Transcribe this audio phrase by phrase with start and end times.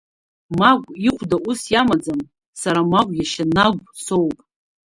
[0.59, 2.21] Магә ихәда ус иамаӡам,
[2.61, 4.37] сара Магә иашьа Нагә соуп…